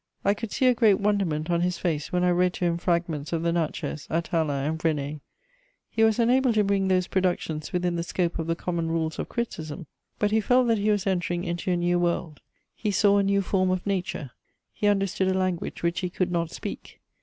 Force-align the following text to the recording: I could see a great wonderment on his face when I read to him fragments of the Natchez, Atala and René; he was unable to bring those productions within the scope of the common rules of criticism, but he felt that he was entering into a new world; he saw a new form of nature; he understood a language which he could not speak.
I 0.25 0.33
could 0.33 0.51
see 0.51 0.65
a 0.65 0.73
great 0.73 0.99
wonderment 0.99 1.51
on 1.51 1.61
his 1.61 1.77
face 1.77 2.11
when 2.11 2.23
I 2.23 2.31
read 2.31 2.53
to 2.55 2.65
him 2.65 2.79
fragments 2.79 3.31
of 3.33 3.43
the 3.43 3.51
Natchez, 3.51 4.07
Atala 4.09 4.63
and 4.63 4.79
René; 4.79 5.19
he 5.91 6.03
was 6.03 6.17
unable 6.17 6.51
to 6.53 6.63
bring 6.63 6.87
those 6.87 7.05
productions 7.05 7.71
within 7.71 7.97
the 7.97 8.01
scope 8.01 8.39
of 8.39 8.47
the 8.47 8.55
common 8.55 8.87
rules 8.89 9.19
of 9.19 9.29
criticism, 9.29 9.85
but 10.17 10.31
he 10.31 10.41
felt 10.41 10.67
that 10.69 10.79
he 10.79 10.89
was 10.89 11.05
entering 11.05 11.43
into 11.43 11.69
a 11.69 11.77
new 11.77 11.99
world; 11.99 12.39
he 12.73 12.89
saw 12.89 13.19
a 13.19 13.23
new 13.23 13.43
form 13.43 13.69
of 13.69 13.85
nature; 13.85 14.31
he 14.73 14.87
understood 14.87 15.27
a 15.27 15.35
language 15.37 15.83
which 15.83 15.99
he 15.99 16.09
could 16.09 16.31
not 16.31 16.49
speak. 16.49 16.99